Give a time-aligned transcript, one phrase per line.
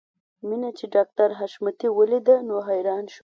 [0.47, 3.19] مينه چې ډاکټر حشمتي وليده نو حیران شو